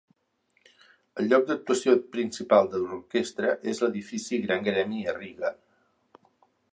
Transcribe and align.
El 1.23 1.27
lloc 1.33 1.43
d'actuació 1.49 1.93
principal 2.15 2.69
de 2.71 2.81
l'orquestra 2.85 3.53
és 3.73 3.81
l'edifici 3.83 4.43
Gran 4.47 4.65
Gremi 4.69 5.07
a 5.13 5.17
Riga. 5.19 5.53